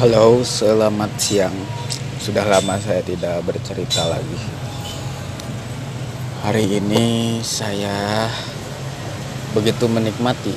Halo, 0.00 0.40
selamat 0.40 1.12
siang. 1.20 1.52
Sudah 2.16 2.48
lama 2.48 2.80
saya 2.80 3.04
tidak 3.04 3.44
bercerita 3.44 4.08
lagi. 4.08 4.40
Hari 6.40 6.80
ini 6.80 7.36
saya 7.44 8.24
begitu 9.52 9.92
menikmati 9.92 10.56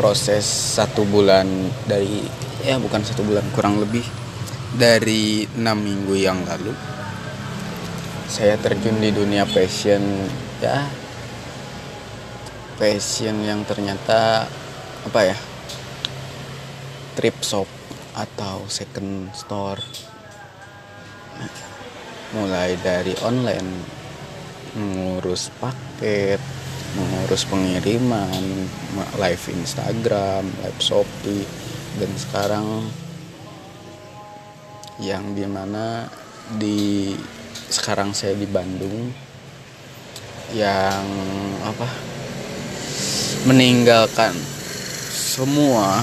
proses 0.00 0.48
satu 0.48 1.04
bulan 1.04 1.68
dari 1.84 2.24
ya 2.64 2.80
bukan 2.80 3.04
satu 3.04 3.20
bulan 3.28 3.44
kurang 3.52 3.76
lebih 3.84 4.08
dari 4.72 5.44
enam 5.60 5.84
minggu 5.84 6.16
yang 6.16 6.48
lalu 6.48 6.72
saya 8.24 8.56
terjun 8.56 9.04
di 9.04 9.12
dunia 9.12 9.44
fashion 9.44 10.00
ya 10.64 10.80
fashion 12.80 13.44
yang 13.44 13.68
ternyata 13.68 14.48
apa 15.04 15.20
ya 15.28 15.36
trip 17.20 17.36
shop 17.44 17.83
atau 18.14 18.66
second 18.70 19.30
store. 19.34 19.82
Mulai 22.34 22.78
dari 22.82 23.14
online 23.22 23.70
mengurus 24.74 25.54
paket 25.62 26.42
mengurus 26.94 27.42
pengiriman 27.50 28.42
live 29.18 29.44
Instagram 29.50 30.46
live 30.62 30.80
Shopee 30.82 31.42
dan 31.98 32.10
sekarang 32.14 32.66
yang 35.02 35.34
di 35.34 35.46
mana 35.46 36.06
di 36.58 37.10
sekarang 37.66 38.14
saya 38.14 38.38
di 38.38 38.46
Bandung 38.46 39.10
yang 40.54 41.06
apa 41.66 41.88
meninggalkan 43.50 44.34
semua 45.10 45.98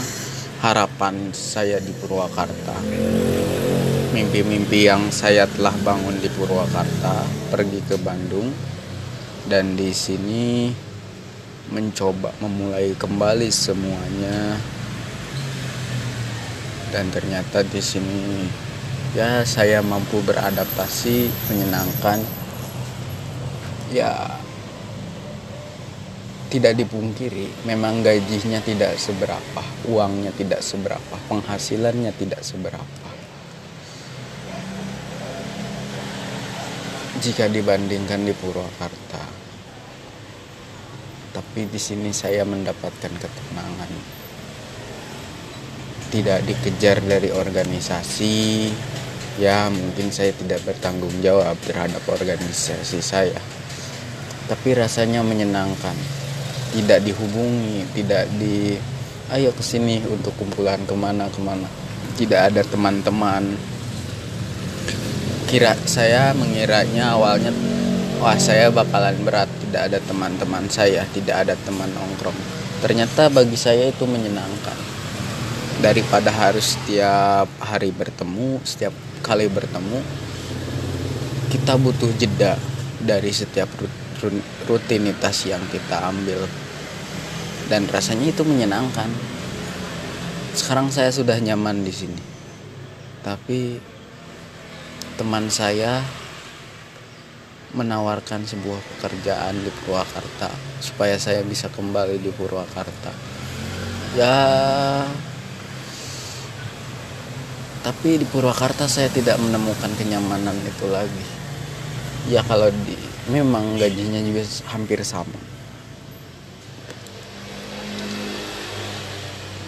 harapan 0.61 1.33
saya 1.33 1.81
di 1.81 1.89
Purwakarta. 1.97 2.77
Mimpi-mimpi 4.13 4.85
yang 4.85 5.09
saya 5.09 5.49
telah 5.49 5.73
bangun 5.81 6.21
di 6.21 6.29
Purwakarta 6.29 7.25
pergi 7.49 7.81
ke 7.89 7.97
Bandung 7.97 8.53
dan 9.49 9.73
di 9.73 9.89
sini 9.89 10.69
mencoba 11.73 12.29
memulai 12.43 12.93
kembali 12.93 13.49
semuanya 13.49 14.59
dan 16.91 17.07
ternyata 17.09 17.63
di 17.63 17.79
sini 17.79 18.43
ya 19.15 19.47
saya 19.47 19.79
mampu 19.79 20.19
beradaptasi 20.19 21.31
menyenangkan 21.47 22.19
ya 23.95 24.40
tidak 26.51 26.75
dipungkiri, 26.75 27.63
memang 27.63 28.03
gajinya 28.03 28.59
tidak 28.59 28.99
seberapa, 28.99 29.63
uangnya 29.87 30.35
tidak 30.35 30.59
seberapa, 30.59 31.15
penghasilannya 31.31 32.11
tidak 32.19 32.43
seberapa. 32.43 33.07
Jika 37.23 37.47
dibandingkan 37.47 38.27
di 38.27 38.35
Purwakarta, 38.35 39.23
tapi 41.31 41.71
di 41.71 41.79
sini 41.79 42.11
saya 42.11 42.43
mendapatkan 42.43 43.13
ketenangan. 43.15 43.91
Tidak 46.11 46.43
dikejar 46.43 46.99
dari 47.07 47.31
organisasi, 47.31 48.67
ya 49.39 49.71
mungkin 49.71 50.11
saya 50.11 50.35
tidak 50.35 50.67
bertanggung 50.67 51.23
jawab 51.23 51.55
terhadap 51.63 52.03
organisasi 52.03 52.99
saya, 52.99 53.39
tapi 54.51 54.75
rasanya 54.75 55.23
menyenangkan 55.23 56.20
tidak 56.71 57.03
dihubungi 57.03 57.85
tidak 57.91 58.31
di 58.39 58.79
ayo 59.31 59.51
ke 59.55 59.63
sini 59.63 60.03
untuk 60.07 60.35
kumpulan 60.35 60.79
ke 60.83 60.95
mana 60.95 61.27
ke 61.31 61.39
mana 61.39 61.67
tidak 62.15 62.51
ada 62.51 62.61
teman-teman. 62.61 63.55
Kira 65.47 65.75
saya 65.83 66.31
mengiranya 66.31 67.17
awalnya 67.17 67.51
wah 68.23 68.37
saya 68.39 68.71
bakalan 68.71 69.17
berat 69.25 69.49
tidak 69.67 69.91
ada 69.91 69.99
teman-teman 70.05 70.63
saya 70.71 71.03
tidak 71.11 71.47
ada 71.47 71.55
teman 71.65 71.91
nongkrong. 71.91 72.37
Ternyata 72.79 73.33
bagi 73.33 73.57
saya 73.59 73.91
itu 73.91 74.05
menyenangkan. 74.07 74.77
Daripada 75.81 76.29
harus 76.29 76.77
setiap 76.77 77.49
hari 77.57 77.89
bertemu 77.89 78.61
setiap 78.61 78.93
kali 79.25 79.49
bertemu 79.49 79.97
kita 81.49 81.73
butuh 81.81 82.13
jeda 82.21 82.53
dari 83.01 83.33
setiap 83.33 83.65
rutinitas 84.69 85.49
yang 85.49 85.61
kita 85.73 86.05
ambil 86.05 86.45
dan 87.71 87.87
rasanya 87.87 88.35
itu 88.35 88.43
menyenangkan. 88.43 89.07
Sekarang 90.51 90.91
saya 90.91 91.07
sudah 91.07 91.39
nyaman 91.39 91.87
di 91.87 91.93
sini. 91.95 92.19
Tapi 93.23 93.79
teman 95.15 95.47
saya 95.47 96.03
menawarkan 97.71 98.43
sebuah 98.43 98.75
pekerjaan 98.75 99.55
di 99.63 99.71
Purwakarta 99.71 100.51
supaya 100.83 101.15
saya 101.15 101.39
bisa 101.47 101.71
kembali 101.71 102.19
di 102.19 102.27
Purwakarta. 102.35 103.15
Ya 104.19 104.35
tapi 107.87 108.19
di 108.19 108.27
Purwakarta 108.27 108.91
saya 108.91 109.07
tidak 109.07 109.39
menemukan 109.39 109.95
kenyamanan 109.95 110.59
itu 110.67 110.91
lagi. 110.91 111.25
Ya 112.27 112.43
kalau 112.43 112.67
di 112.67 112.99
memang 113.31 113.79
gajinya 113.79 114.19
juga 114.19 114.43
hampir 114.67 114.99
sama 115.07 115.50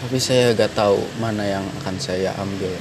tapi 0.04 0.20
saya 0.20 0.52
gak 0.52 0.76
tahu 0.76 1.00
mana 1.24 1.48
yang 1.48 1.64
akan 1.80 1.96
saya 1.96 2.36
ambil. 2.36 2.76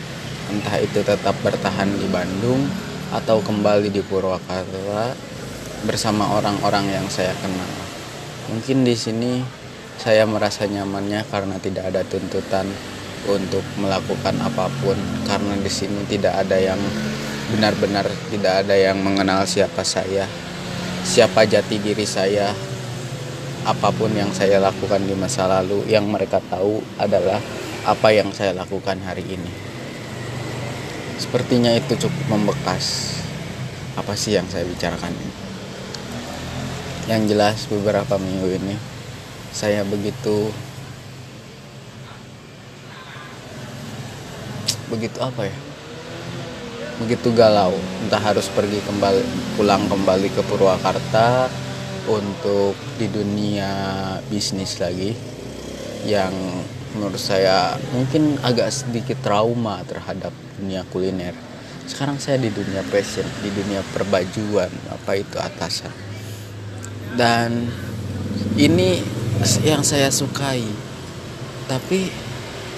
Entah 0.50 0.74
itu 0.82 1.06
tetap 1.06 1.38
bertahan 1.46 1.86
di 1.94 2.10
Bandung 2.10 2.66
atau 3.14 3.38
kembali 3.38 3.94
di 3.94 4.02
Purwakarta 4.02 5.14
bersama 5.86 6.34
orang-orang 6.34 6.90
yang 6.90 7.06
saya 7.06 7.30
kenal. 7.38 7.70
Mungkin 8.50 8.82
di 8.82 8.98
sini 8.98 9.38
saya 10.02 10.26
merasa 10.26 10.66
nyamannya 10.66 11.22
karena 11.30 11.62
tidak 11.62 11.94
ada 11.94 12.02
tuntutan 12.02 12.66
untuk 13.30 13.62
melakukan 13.78 14.42
apa 14.42 14.66
pun. 14.82 14.98
Karena 15.22 15.54
di 15.62 15.70
sini 15.70 16.02
tidak 16.10 16.42
ada 16.42 16.58
yang 16.58 16.82
benar-benar 17.54 18.10
tidak 18.34 18.66
ada 18.66 18.74
yang 18.74 18.98
mengenal 18.98 19.46
siapa 19.46 19.84
saya 19.84 20.24
siapa 21.04 21.44
jati 21.44 21.76
diri 21.82 22.06
saya 22.08 22.54
apa 23.62 23.94
pun 23.94 24.10
yang 24.10 24.34
saya 24.34 24.58
lakukan 24.58 25.06
di 25.06 25.14
masa 25.14 25.46
lalu 25.46 25.86
yang 25.86 26.10
mereka 26.10 26.42
tahu 26.50 26.82
adalah 26.98 27.38
apa 27.86 28.08
yang 28.10 28.34
saya 28.34 28.50
lakukan 28.54 28.98
hari 29.06 29.22
ini. 29.22 29.52
Sepertinya 31.22 31.70
itu 31.70 31.94
cukup 31.94 32.24
membekas. 32.26 33.18
Apa 33.94 34.18
sih 34.18 34.34
yang 34.34 34.48
saya 34.50 34.66
bicarakan 34.66 35.14
ini? 35.14 35.34
Yang 37.06 37.22
jelas 37.34 37.58
beberapa 37.70 38.18
minggu 38.18 38.48
ini 38.50 38.74
saya 39.54 39.86
begitu 39.86 40.50
begitu 44.90 45.18
apa 45.22 45.46
ya? 45.46 45.56
Begitu 46.98 47.30
galau. 47.30 47.78
Entah 48.02 48.22
harus 48.22 48.50
pergi 48.50 48.82
kembali 48.82 49.22
pulang 49.54 49.86
kembali 49.86 50.34
ke 50.34 50.42
Purwakarta 50.50 51.46
untuk 52.10 52.74
di 52.98 53.06
dunia 53.06 53.70
bisnis 54.26 54.82
lagi 54.82 55.14
yang 56.02 56.34
menurut 56.98 57.20
saya 57.20 57.78
mungkin 57.94 58.36
agak 58.42 58.74
sedikit 58.74 59.18
trauma 59.22 59.80
terhadap 59.86 60.34
dunia 60.58 60.82
kuliner. 60.90 61.32
Sekarang 61.86 62.18
saya 62.18 62.38
di 62.38 62.50
dunia 62.50 62.82
fashion, 62.86 63.26
di 63.42 63.50
dunia 63.50 63.82
perbajuan, 63.94 64.70
apa 64.90 65.12
itu 65.18 65.36
atasan. 65.38 65.92
Dan 67.18 67.68
ini 68.56 69.02
yang 69.66 69.82
saya 69.82 70.08
sukai. 70.08 70.64
Tapi 71.66 72.10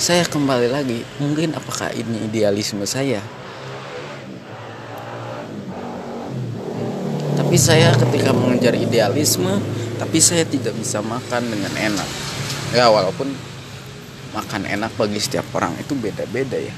saya 0.01 0.27
kembali 0.27 0.69
lagi, 0.69 1.01
mungkin 1.23 1.55
apakah 1.55 1.93
ini 1.95 2.27
idealisme 2.27 2.83
saya? 2.85 3.23
Tapi 7.55 7.71
saya 7.71 7.95
ketika 7.95 8.35
mengejar 8.35 8.75
idealisme 8.75 9.63
tapi 9.95 10.19
saya 10.19 10.43
tidak 10.43 10.75
bisa 10.75 10.99
makan 10.99 11.55
dengan 11.55 11.71
enak. 11.71 12.09
Ya 12.75 12.91
walaupun 12.91 13.31
makan 14.35 14.67
enak 14.67 14.91
bagi 14.99 15.23
setiap 15.23 15.47
orang 15.55 15.71
itu 15.79 15.95
beda-beda 15.95 16.59
ya. 16.59 16.75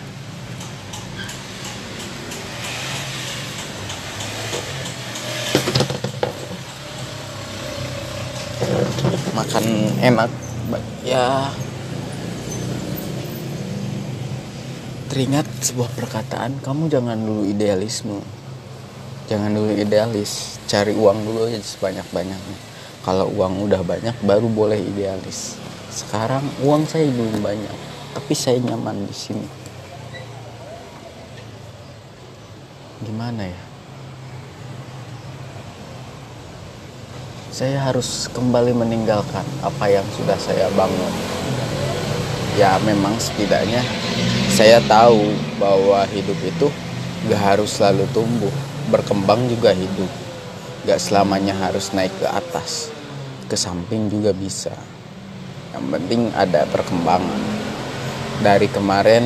Makan 9.33 9.65
enak 10.05 10.29
ya 11.09 11.57
teringat 15.09 15.49
sebuah 15.65 15.89
perkataan 15.97 16.61
kamu 16.61 16.93
jangan 16.93 17.17
dulu 17.17 17.49
idealisme 17.49 18.36
jangan 19.27 19.51
dulu 19.51 19.75
idealis 19.75 20.63
cari 20.71 20.95
uang 20.95 21.27
dulu 21.27 21.51
aja 21.51 21.59
sebanyak-banyaknya. 21.59 22.59
Kalau 23.03 23.31
uang 23.31 23.71
udah 23.71 23.83
banyak 23.87 24.15
baru 24.27 24.51
boleh 24.51 24.79
idealis. 24.79 25.59
Sekarang 25.91 26.43
uang 26.63 26.87
saya 26.87 27.07
belum 27.11 27.43
banyak 27.43 27.77
tapi 28.15 28.33
saya 28.35 28.59
nyaman 28.63 29.07
di 29.07 29.15
sini. 29.15 29.49
Gimana 33.05 33.45
ya? 33.47 33.63
Saya 37.53 37.79
harus 37.89 38.29
kembali 38.33 38.73
meninggalkan 38.77 39.45
apa 39.65 39.85
yang 39.89 40.05
sudah 40.17 40.37
saya 40.37 40.69
bangun. 40.75 41.15
Ya 42.57 42.81
memang 42.85 43.17
setidaknya 43.21 43.85
saya 44.57 44.81
tahu 44.89 45.37
bahwa 45.61 46.09
hidup 46.09 46.37
itu 46.41 46.69
gak 47.29 47.43
harus 47.43 47.77
selalu 47.77 48.09
tumbuh 48.17 48.53
berkembang 48.91 49.51
juga 49.51 49.75
hidup. 49.75 50.11
Gak 50.87 51.03
selamanya 51.03 51.55
harus 51.59 51.91
naik 51.93 52.15
ke 52.19 52.27
atas. 52.27 52.95
Ke 53.51 53.59
samping 53.59 54.11
juga 54.11 54.31
bisa. 54.31 54.75
Yang 55.75 55.85
penting 55.99 56.21
ada 56.35 56.63
perkembangan. 56.71 57.43
Dari 58.43 58.69
kemarin 58.71 59.25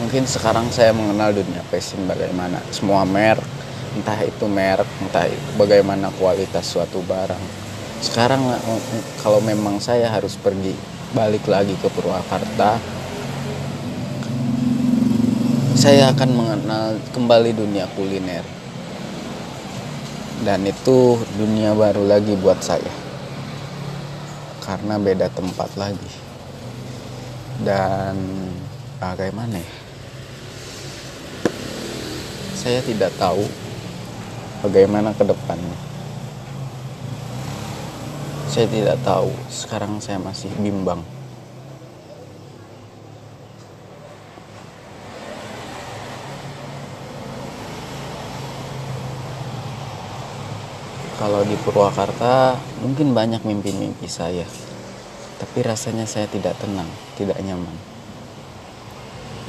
mungkin 0.00 0.24
sekarang 0.24 0.72
saya 0.72 0.96
mengenal 0.96 1.36
dunia 1.36 1.60
fashion 1.68 2.08
bagaimana. 2.08 2.60
Semua 2.72 3.04
merek 3.04 3.44
entah 3.90 4.22
itu 4.22 4.46
merek 4.46 4.86
entah 5.02 5.26
itu 5.26 5.48
bagaimana 5.58 6.08
kualitas 6.16 6.64
suatu 6.64 7.02
barang. 7.04 7.44
Sekarang 8.00 8.40
kalau 9.20 9.44
memang 9.44 9.76
saya 9.82 10.08
harus 10.08 10.38
pergi 10.40 10.72
balik 11.10 11.50
lagi 11.50 11.74
ke 11.74 11.90
Purwakarta 11.90 12.78
saya 15.80 16.12
akan 16.12 16.30
mengenal 16.36 17.00
kembali 17.16 17.56
dunia 17.56 17.88
kuliner 17.96 18.44
dan 20.40 20.64
itu 20.64 21.20
dunia 21.36 21.76
baru 21.76 22.08
lagi 22.08 22.32
buat 22.40 22.60
saya. 22.64 22.92
Karena 24.64 24.96
beda 24.96 25.28
tempat 25.32 25.68
lagi. 25.76 26.12
Dan 27.60 28.16
bagaimana 28.96 29.60
ya? 29.60 29.74
Saya 32.56 32.80
tidak 32.84 33.12
tahu 33.20 33.44
bagaimana 34.64 35.12
ke 35.12 35.24
depannya. 35.28 35.78
Saya 38.48 38.66
tidak 38.68 38.96
tahu. 39.04 39.32
Sekarang 39.52 40.00
saya 40.00 40.16
masih 40.20 40.48
bimbang 40.56 41.04
kalau 51.20 51.44
di 51.44 51.52
Purwakarta 51.60 52.56
mungkin 52.80 53.12
banyak 53.12 53.44
mimpi-mimpi 53.44 54.08
saya. 54.08 54.48
Tapi 55.36 55.60
rasanya 55.60 56.08
saya 56.08 56.24
tidak 56.24 56.56
tenang 56.56 56.88
tidak 57.20 57.36
nyaman. 57.44 57.76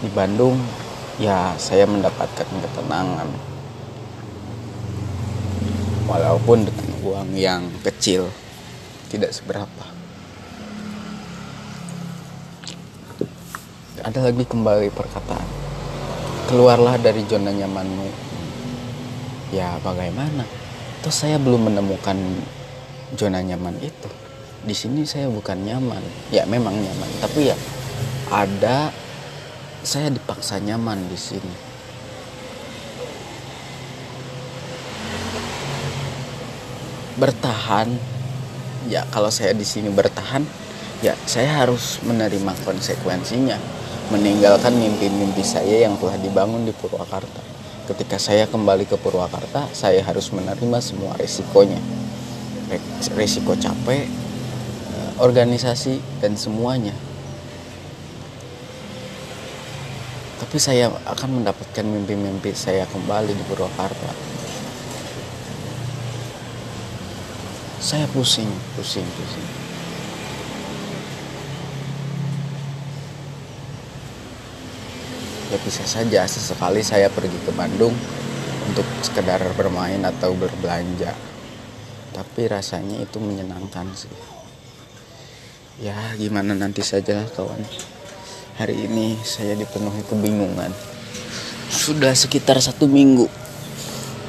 Di 0.04 0.12
Bandung 0.12 0.60
ya 1.16 1.56
saya 1.56 1.88
mendapatkan 1.88 2.44
ketenangan. 2.44 3.32
Walaupun 6.12 6.68
dengan 6.68 6.92
uang 7.08 7.30
yang 7.40 7.64
kecil 7.88 8.28
tidak 9.08 9.32
seberapa. 9.32 9.88
Ada 14.04 14.28
lagi 14.28 14.44
kembali 14.44 14.92
perkataan. 14.92 15.48
Keluarlah 16.52 17.00
dari 17.00 17.24
zona 17.32 17.56
nyamanmu. 17.56 18.12
Ya 19.56 19.80
bagaimana 19.80 20.61
Toh 21.02 21.10
saya 21.10 21.42
belum 21.42 21.74
menemukan 21.74 22.14
zona 23.18 23.42
nyaman 23.42 23.74
itu. 23.82 24.10
Di 24.62 24.78
sini 24.78 25.02
saya 25.02 25.26
bukan 25.34 25.66
nyaman. 25.66 26.02
Ya 26.30 26.46
memang 26.46 26.78
nyaman, 26.78 27.10
tapi 27.18 27.50
ya 27.50 27.58
ada 28.30 28.94
saya 29.82 30.14
dipaksa 30.14 30.62
nyaman 30.62 31.02
di 31.10 31.18
sini. 31.18 31.56
Bertahan 37.18 37.98
ya 38.90 39.06
kalau 39.10 39.34
saya 39.34 39.58
di 39.58 39.66
sini 39.66 39.90
bertahan 39.94 40.42
ya 41.06 41.14
saya 41.30 41.66
harus 41.66 42.02
menerima 42.06 42.54
konsekuensinya 42.66 43.58
meninggalkan 44.10 44.74
mimpi-mimpi 44.74 45.46
saya 45.46 45.86
yang 45.86 45.98
telah 46.02 46.18
dibangun 46.18 46.66
di 46.66 46.74
Purwakarta 46.74 47.51
ketika 47.90 48.22
saya 48.22 48.46
kembali 48.46 48.86
ke 48.86 48.98
Purwakarta 48.98 49.70
saya 49.74 50.02
harus 50.06 50.30
menerima 50.30 50.80
semua 50.82 51.18
resikonya. 51.18 51.80
Resiko 53.18 53.52
capek 53.58 54.08
eh, 54.08 55.12
organisasi 55.20 56.00
dan 56.24 56.40
semuanya. 56.40 56.96
Tapi 60.40 60.58
saya 60.58 60.90
akan 61.06 61.42
mendapatkan 61.44 61.86
mimpi-mimpi 61.86 62.56
saya 62.56 62.88
kembali 62.90 63.32
di 63.36 63.44
Purwakarta. 63.46 64.12
Saya 67.82 68.08
pusing 68.14 68.50
pusing 68.78 69.06
pusing 69.06 69.61
ya 75.52 75.58
bisa 75.60 75.84
saja. 75.84 76.24
Sesekali 76.24 76.80
saya 76.80 77.12
pergi 77.12 77.36
ke 77.44 77.52
Bandung 77.52 77.92
untuk 78.72 78.88
sekedar 79.04 79.44
bermain 79.60 80.00
atau 80.08 80.32
berbelanja. 80.34 81.12
Tapi 82.16 82.42
rasanya 82.48 83.04
itu 83.04 83.20
menyenangkan 83.20 83.88
sih. 83.92 84.12
Ya 85.84 85.96
gimana 86.16 86.56
nanti 86.56 86.80
saja 86.80 87.28
kawan. 87.36 87.60
Hari 88.56 88.88
ini 88.88 89.20
saya 89.28 89.60
dipenuhi 89.60 90.04
kebingungan. 90.08 90.72
Sudah 91.72 92.16
sekitar 92.16 92.60
satu 92.60 92.88
minggu 92.88 93.28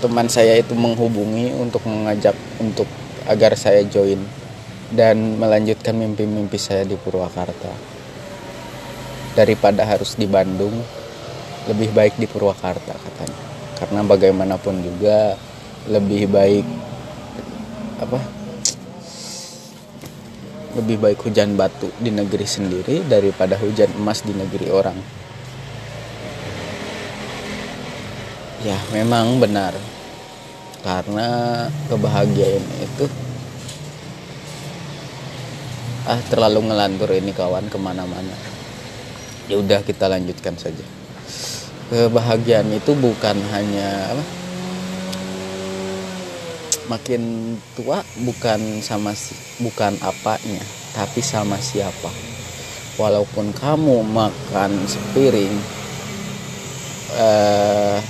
teman 0.03 0.27
saya 0.27 0.59
itu 0.59 0.75
menghubungi 0.75 1.55
untuk 1.55 1.87
mengajak 1.87 2.35
untuk 2.59 2.91
agar 3.31 3.55
saya 3.55 3.87
join 3.87 4.19
dan 4.91 5.39
melanjutkan 5.39 5.95
mimpi-mimpi 5.95 6.59
saya 6.59 6.83
di 6.83 6.99
Purwakarta. 6.99 7.71
Daripada 9.39 9.87
harus 9.87 10.19
di 10.19 10.27
Bandung 10.27 10.75
lebih 11.71 11.95
baik 11.95 12.19
di 12.19 12.27
Purwakarta 12.27 12.95
katanya. 12.95 13.41
Karena 13.79 14.01
bagaimanapun 14.07 14.83
juga 14.83 15.35
lebih 15.91 16.31
baik 16.31 16.67
apa 18.03 18.19
lebih 20.79 20.97
baik 21.03 21.19
hujan 21.27 21.59
batu 21.59 21.91
di 22.01 22.09
negeri 22.09 22.47
sendiri 22.47 23.05
daripada 23.05 23.59
hujan 23.61 23.91
emas 23.99 24.25
di 24.25 24.33
negeri 24.35 24.67
orang. 24.73 24.99
Ya 28.63 28.79
memang 28.95 29.43
benar. 29.43 29.75
Karena 30.83 31.67
kebahagiaan 31.87 32.67
itu 32.83 33.07
ah 36.03 36.19
terlalu 36.27 36.67
ngelantur 36.71 37.11
ini 37.15 37.31
kawan 37.31 37.71
ke 37.71 37.79
mana-mana. 37.79 38.35
Ya 39.47 39.59
udah 39.59 39.83
kita 39.83 40.11
lanjutkan 40.11 40.59
saja 40.59 41.02
kebahagiaan 41.93 42.73
itu 42.73 42.97
bukan 42.97 43.37
hanya 43.53 44.17
makin 46.89 47.55
tua 47.77 48.01
bukan 48.25 48.81
sama 48.81 49.13
bukan 49.61 49.93
apanya 50.01 50.65
tapi 50.97 51.21
sama 51.21 51.61
siapa. 51.61 52.09
Walaupun 52.97 53.53
kamu 53.53 54.09
makan 54.09 54.73
sepiring 54.89 55.57
eh, 57.13 58.01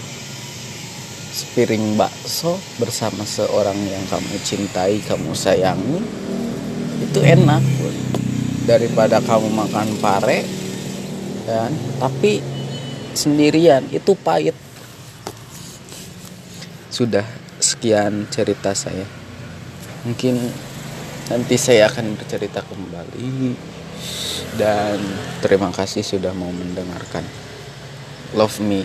sepiring 1.34 1.98
bakso 1.98 2.54
bersama 2.78 3.26
seorang 3.26 3.78
yang 3.82 4.02
kamu 4.06 4.38
cintai 4.46 5.02
kamu 5.02 5.34
sayangi 5.34 5.98
itu 7.02 7.18
enak. 7.18 7.62
Daripada 8.62 9.18
kamu 9.18 9.50
makan 9.50 9.90
pare 9.98 10.46
dan 11.50 11.74
tapi 11.98 12.51
sendirian 13.14 13.87
itu 13.92 14.12
pahit. 14.19 14.57
Sudah 16.92 17.25
sekian 17.62 18.28
cerita 18.28 18.75
saya. 18.75 19.07
Mungkin 20.02 20.38
nanti 21.31 21.57
saya 21.57 21.88
akan 21.88 22.19
bercerita 22.19 22.61
kembali. 22.66 23.54
Dan 24.52 24.99
terima 25.40 25.73
kasih 25.73 26.04
sudah 26.04 26.35
mau 26.37 26.52
mendengarkan. 26.52 27.25
Love 28.37 28.61
me 28.61 28.85